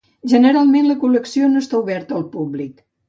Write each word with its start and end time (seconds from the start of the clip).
Generalment, 0.31 0.87
la 0.91 0.95
col·lecció 1.03 1.49
no 1.51 1.63
està 1.65 1.83
oberta 1.85 2.17
al 2.21 2.27
públic. 2.33 2.73